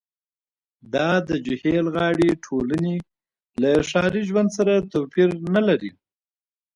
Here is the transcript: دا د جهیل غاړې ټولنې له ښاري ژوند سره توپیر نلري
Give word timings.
دا 0.93 1.09
د 1.27 1.29
جهیل 1.45 1.85
غاړې 1.95 2.29
ټولنې 2.45 2.95
له 3.61 3.71
ښاري 3.89 4.21
ژوند 4.29 4.49
سره 4.57 4.73
توپیر 4.91 5.29
نلري 5.53 5.91